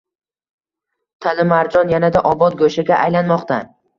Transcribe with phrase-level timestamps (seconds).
[1.25, 3.63] Tallimarjon yanada obod go‘shaga aylanmoqda